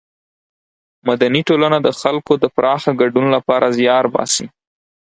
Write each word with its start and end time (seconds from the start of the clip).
مدني 1.07 1.41
ټولنه 1.49 1.77
د 1.81 1.87
خلکو 2.01 2.33
د 2.43 2.45
پراخه 2.55 2.91
ګډون 3.01 3.25
له 3.35 3.39
پاره 3.47 3.69
زیار 3.77 4.05
باسي. 4.13 4.45